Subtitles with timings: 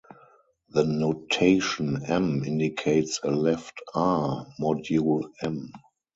[0.69, 5.71] The notation "M" indicates a left "R"-module "M".